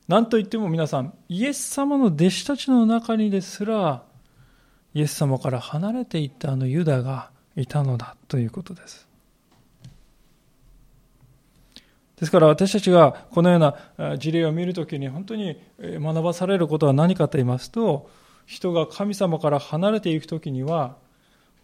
[0.07, 4.03] 何と言っても皆さん、イエス様の弟子たちの中にですら、
[4.93, 9.09] イエス様から離れていったあのユダがいたのだということです。
[12.17, 18.11] ですから私たちがこのような事例を見るときに本当に学ばされることは何かと言いますと、
[18.45, 20.97] 人が神様から離れていくときには、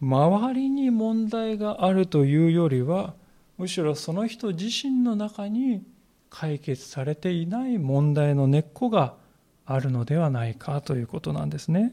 [0.01, 3.13] 周りに問題があるというよりは、
[3.59, 5.83] むしろその人自身の中に
[6.31, 9.15] 解決されていない問題の根っこが
[9.67, 11.93] あるのではないかということなんですね。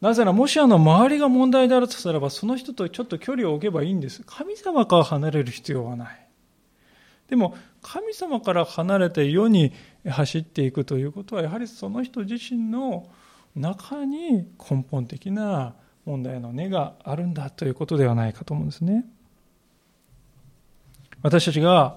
[0.00, 4.22] なぜなら、もしあの周りが問題であるとすれば、その人とちょっと距離を置けばいいんです。
[4.26, 6.28] 神様から離れる必要はない。
[7.28, 9.72] でも、神様から離れて世に
[10.06, 13.08] 走っていくということは、やはりその人自身の
[13.56, 15.74] 中に根本的な
[16.04, 19.06] 問題の根があるんだということではないかと思うんですね。
[21.24, 21.96] 私たちが、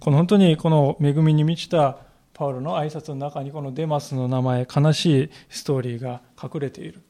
[0.00, 1.98] この本当にこの恵みに満ちた
[2.34, 7.00] パウロの挨拶の中にこのデマスの名前、悲しいストーリーが隠れている。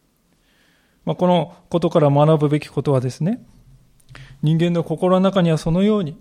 [1.07, 3.43] まあ、このことから学ぶべきことはですね、
[4.43, 6.21] 人間の心の中にはそのように、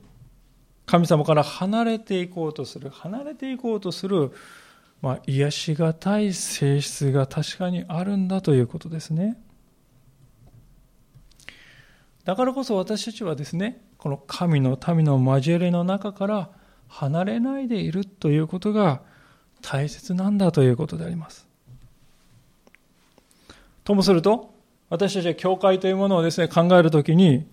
[0.86, 4.32] 神様から離れていこうとする、離れていこうとする、
[5.02, 9.38] まあ、癒しがたい性質が確かにあるんだということですね。
[12.26, 16.50] だからこそ私たちはですね、この神の民の交わりの中から
[16.88, 19.02] 離れないでいるということが
[19.62, 21.48] 大切なんだということであります。
[23.84, 24.56] ともすると、
[24.90, 27.48] 私たちは教会というものをですね、考えるときに、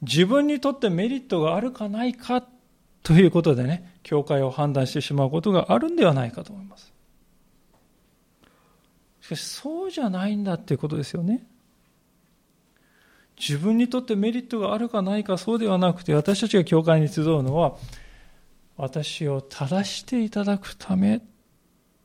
[0.00, 2.42] 自分にとってメリットがあるかないか
[3.02, 6.92] ということでね、教会を判断してしまうことがあるんではないかと思います。
[9.20, 11.46] しかし、そうじゃないんだっていうことですよね。
[13.38, 17.76] 自分にとってメリットがあるかないかそうではなくて、私たちが教会に集うのは、
[18.76, 21.22] 私を正していただくため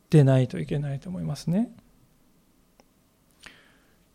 [0.09, 1.71] でないといけないと思いますね。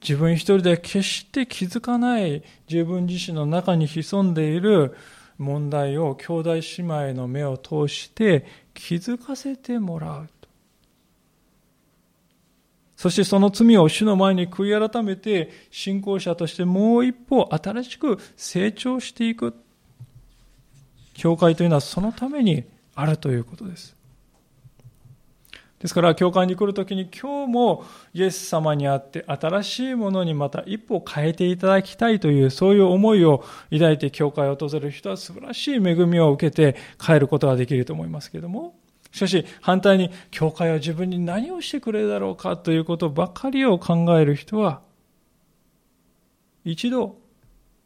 [0.00, 4.94] 自分一人で決して気づかない自分自身の中に潜んでいる
[5.38, 8.44] 問題を兄弟姉妹の目を通して
[8.74, 10.28] 気づかせてもらう。
[13.04, 19.54] そしてその罪を主の前に悔い改めて信仰者としてもう一歩新しく成長していく。
[21.12, 23.94] 教会というのはそのためにあるということです。
[25.80, 27.84] ですから、教会に来るときに今日も
[28.14, 38.74] イエス様にあって新しいものにまた一歩変えていただきたいというそういう思いを抱いて教会を訪れる人は素晴らしい恵みを受けて帰ることができると思いますけれども、
[39.14, 44.82] しかし反対に教会は自分に何をしてくれるだろうかということばかりを考える人は、
[46.64, 47.16] 一度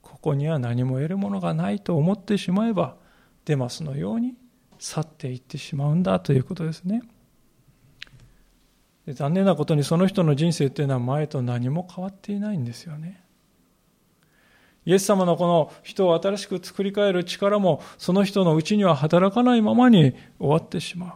[0.00, 2.96] ここには何も得るものがないと思ってしまえば、
[3.44, 4.36] デマスのように
[4.78, 7.02] 去っていってしまうんだということですね。
[9.08, 13.22] 残念なことにその人の人生っていうのは前と何も変わっていないんですよね。
[14.88, 21.12] イエス様のこの人を新しく作り変える力もその人のうちには働かないままに終わってしまう。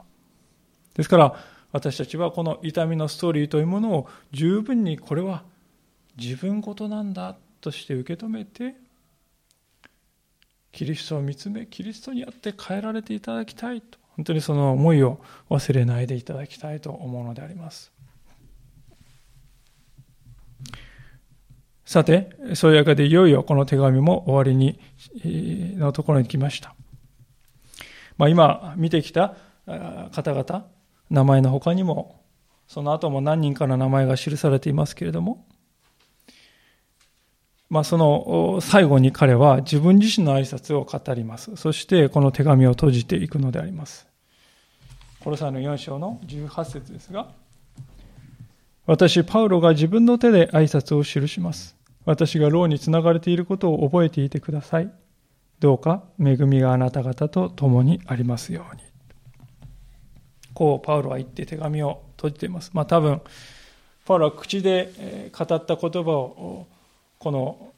[0.95, 1.35] ですから
[1.73, 5.43] 私たちはこの痛みのストーリーというものを十分にこれは
[6.19, 8.75] 自分事なんだとして受け止めて
[10.71, 15.19] キリストを見つめキリストにあって変えられていただきたいと本当にその思いを
[15.49, 17.91] 忘れないでいただきたいと思うのであります。
[21.93, 24.81] さて、そういうわけでいよいよこの手紙も終わりに、
[25.77, 26.75] のところに来ました。
[28.17, 29.35] まあ、今見てきた
[30.11, 30.67] 方々、
[31.11, 32.25] 名前の他にも、
[32.67, 35.45] その後も何人かの名前が記されていますけれども、
[37.69, 41.57] まあ、その最後に彼は自分自身の挨拶を語ります。
[41.57, 44.09] そしてこの手紙を閉じていくのであります。
[45.21, 47.33] コロサイの4章の18節ですが、
[48.87, 51.82] 私、パウロが自分の手で挨拶を記します。
[52.05, 54.93] 私が牢につながれていることを覚えていてください。
[55.61, 58.83] どうか恵みがあなた方と共にありますように。
[60.55, 62.73] こう、パウロは言って手紙を閉じています。
[62.75, 63.21] まあ多分、
[64.05, 66.67] パウロは口で語った言葉を
[67.19, 67.73] この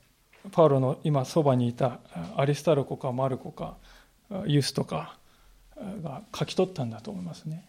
[0.52, 2.00] パウロの今そばにいた
[2.36, 3.76] アリスタルコかマルコか
[4.46, 5.18] ユスとか
[6.02, 7.66] が書き取ったんだと思いますね。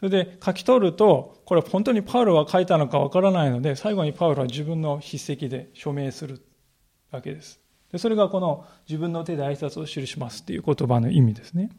[0.00, 6.40] それで書き取ると、これ本当にパウロが書いたのかわからないので、最後にパウロは自分の筆跡で署名する
[7.10, 7.60] わけです。
[7.92, 11.70] でそれがこの自分の手で挨拶を記しますっていう言葉の意味ですね。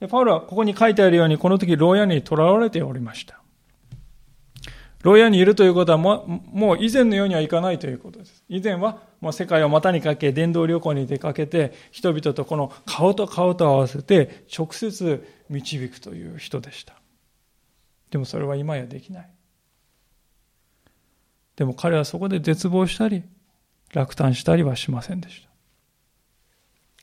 [0.00, 3.43] でパウロはここに書いてあるように、この時牢屋に囚われておりました。
[5.04, 8.42] 牢屋にいるということはもう以前のようにはいかないということです。
[8.48, 16.94] 以前はもう世界を股にかけ、伝道旅行に出かけて、人々とこの顔と顔と合わせて直接導くという人でした。
[18.10, 19.30] でもそれは今やできない。
[21.56, 23.22] でも彼はそこで絶望したり、
[23.92, 25.48] 落胆したりはしませんでした。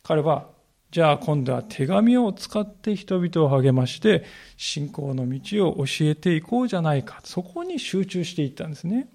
[0.01, 0.49] 彼は
[0.91, 4.25] じゃあ今度は手紙を使って人々を励まして
[4.57, 7.21] 信仰の道を教えていこうじゃないか。
[7.23, 9.07] そこに集中していったんですね。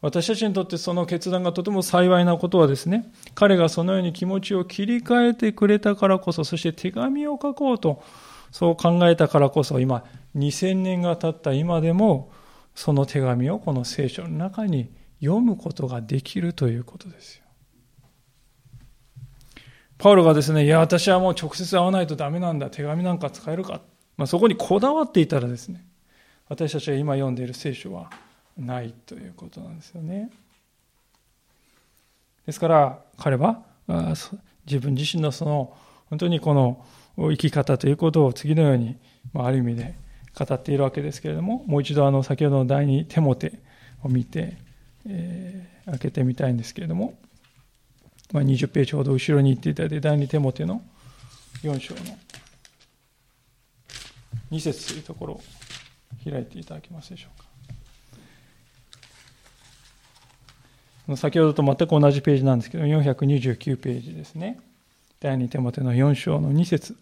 [0.00, 8.02] 私たちにとってその決断がとても幸いなことはですね、彼がそのように気持ちを切り替えてくれたからこそ、そして手紙を書こうと、
[8.50, 12.32] そう考えたからこそ、今、2000年が経った今でも、
[12.74, 14.90] その手紙をこの聖書の中に
[15.20, 17.41] 読むことができるということですよ。
[20.02, 23.80] パウロがですね、いや、私はもう直接会わないとダメなんだ、手紙なんか使えるか？
[24.16, 25.86] まあ、そこにこだわっていたらですね、
[26.48, 28.10] 私たちが今読んでいる聖書は
[28.58, 30.32] ないということなんですよね。
[32.46, 33.62] ですから彼は
[34.66, 35.72] 自分自身のその
[36.10, 36.84] 本当にこの
[37.16, 38.96] 生き方ということを次のように、
[39.32, 39.94] まあ、ある意味で
[40.36, 43.52] 語っているわけですけれどももう一度あの先ほどの第二手モテ
[44.02, 44.56] を見て、
[45.06, 47.14] えー、開けてみたいんですけれども
[48.32, 50.82] まあ、20ページほど後ろに行っていただいて、第2手モテの
[51.62, 52.00] 4章の
[54.50, 55.42] 2節というところを
[56.24, 57.46] 開いていただけますでしょうか。
[61.16, 64.58] 先ほどと全く同じページなんですけど、429ページですね。
[65.20, 66.96] 第2手モテの4章の2節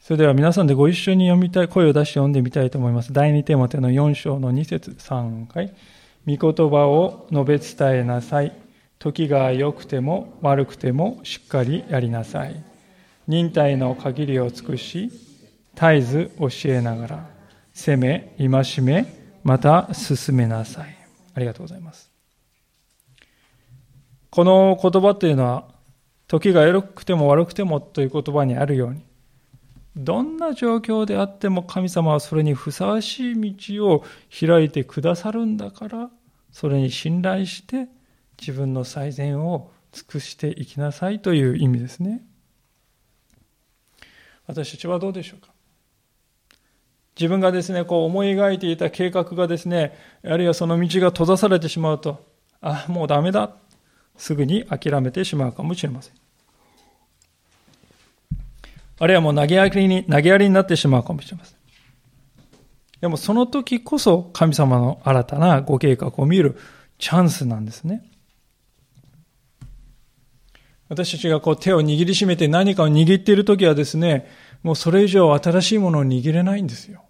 [0.00, 3.12] それでは皆さんでご一緒に読みたい、声を出して読んでみたいと思います。
[3.12, 5.72] 第二テーマテの4章の2節3回。
[6.26, 8.52] 御言葉を述べ伝えなさい。
[8.98, 12.62] 時が良くても悪くてもしっかりやりなさい。
[13.26, 15.10] 忍耐の限りを尽くし、
[15.74, 17.30] 絶えず教えながら、
[17.72, 19.06] 責め、戒め、
[19.42, 20.96] また進めなさい。
[21.34, 22.10] ありがとうございます。
[24.30, 25.68] この言葉というのは、
[26.28, 29.02] 時が良くても悪くてもという言葉にあるように、
[29.96, 36.10] どんな状況であっても神様はそれにふさわしい道を開いてくださるんだから、
[36.52, 37.88] それに信頼して
[38.38, 42.22] 自分の最善を尽くしていきなさいという意味ですね。
[44.46, 45.52] 私たちはどうでしょうか？
[47.16, 52.24] 自分がですね、こう思い描いていた計画がですね、あるいはその道が閉ざされてしまうと、
[52.60, 53.56] あ、もうダメだ。
[54.16, 56.14] すぐに諦めてしまうかもしれません。
[59.00, 61.56] あるいはもう投げやりに、投げやりになってしまうかもしれません。
[63.00, 66.58] でもその時こそ神様の新たなご計画を見る
[66.98, 68.04] チャンスなんですね。
[70.90, 74.28] 私たちがこう手を握りしめて何かを握っている時はですね、
[74.62, 77.04] もうそれ以上新しいものを握れないんですよ。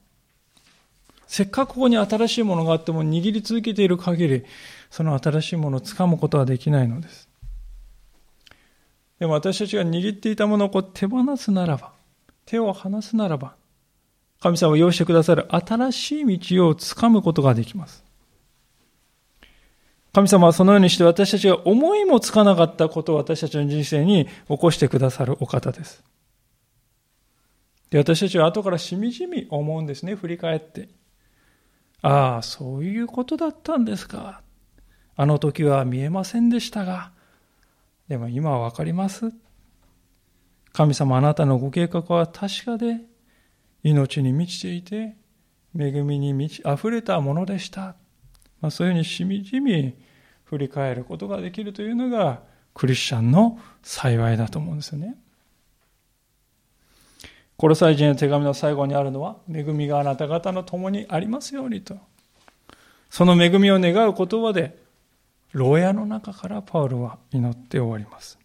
[1.27, 4.45] せっかくここに新しいものがあっても握り続けている限り、
[4.91, 7.30] その新しいものを掴むことはできないのです。
[9.21, 11.93] でも私たちが握っていたものをこう手放すならば、
[12.47, 13.55] 手を離すならば、
[14.41, 18.03] 神様を用意してくださる新しい道をつかむことができます。
[20.15, 26.03] 神様はそのようにして私たちが思いもつかなかったことを私たちの人生に起こしてくださるお方です。
[27.91, 30.89] で私たちは後からしみじみ思うんですね、振り返って。
[32.01, 34.41] ああ、そういうことだったんですか。
[35.15, 37.13] あの時は見えませんでしたが、
[38.11, 39.33] でも今はわかります？
[40.73, 42.97] 神様あなたのご計画は確かで、
[43.85, 45.15] 命に満ちていて、
[45.79, 47.95] 恵みに満ち溢れたものでした。
[48.61, 49.95] まあ、そういうふうにしみじみ
[50.43, 52.43] 振り返ることができるというのが、
[52.75, 55.15] クリスチャンの幸いだと思うんですよね。
[57.57, 61.97] コロサイ人の手紙の最後にあるのは、恵みがあなた方の共にありますようにと。
[63.09, 64.80] その恵みを願う言葉で、
[65.53, 68.39] 牢屋の中からパウロは祈って終わります。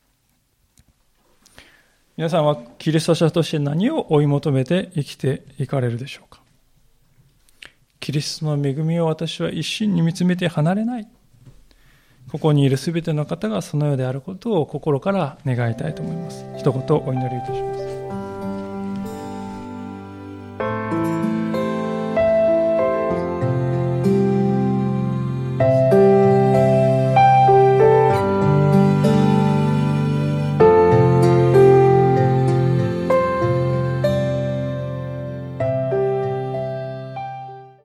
[2.18, 6.42] 皆さんはキリスト者として何を追い求めて生きていかれるでしょうか？
[8.00, 11.08] キリストの恵みを私は一心に見つめて離れない。
[12.32, 16.46] ここにいるすべての方がそのようであることを心から願いたいと思います。
[16.58, 17.85] 一言お祈りいたします。